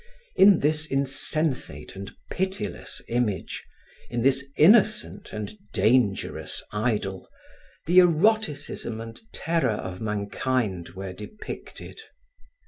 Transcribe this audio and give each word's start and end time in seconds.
In 0.35 0.61
this 0.61 0.87
insensate 0.87 1.95
and 1.95 2.11
pitiless 2.31 3.03
image, 3.07 3.63
in 4.09 4.23
this 4.23 4.43
innocent 4.57 5.31
and 5.31 5.53
dangerous 5.73 6.63
idol, 6.71 7.29
the 7.85 8.01
eroticism 8.01 8.99
and 8.99 9.19
terror 9.31 9.69
of 9.73 10.01
mankind 10.01 10.89
were 10.95 11.13
depicted. 11.13 11.99